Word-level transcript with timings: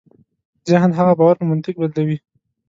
ذهن 0.69 0.91
هغه 0.99 1.11
باور 1.19 1.35
په 1.39 1.45
منطق 1.51 1.75
بدلوي. 1.81 2.17